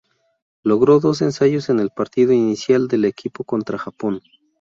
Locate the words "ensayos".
1.21-1.69